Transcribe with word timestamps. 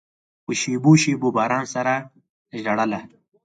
په 0.45 0.51
شېبو، 0.61 0.91
شېبو 1.03 1.27
باران 1.37 1.65
سره 1.75 1.93
ژړله 2.61 2.99